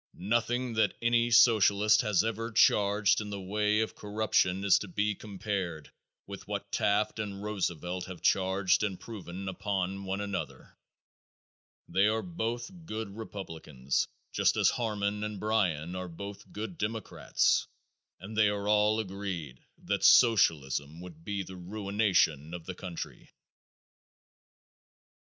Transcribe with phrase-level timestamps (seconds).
[0.15, 5.13] Nothing that any Socialist has ever charged in the way of corruption is to be
[5.13, 5.91] compared
[6.25, 10.75] with what Taft and Roosevelt have charged and proven upon one another.
[11.87, 17.67] They are both good Republicans, just as Harmon and Bryan are both good Democrats
[18.19, 23.29] and they are all agreed that Socialism would be the ruination of the country.